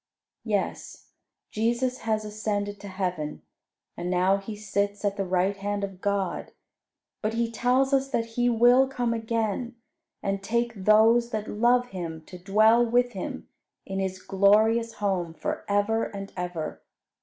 [0.45, 1.11] Yes,
[1.51, 3.43] Jesus has ascended to heaven,
[3.95, 6.53] and now He sits at the right hand of God;
[7.21, 9.75] but He tells us that He will come again,
[10.23, 13.47] and take those that love Him to dwell with Him
[13.85, 16.81] in His glorious home for ever and ever.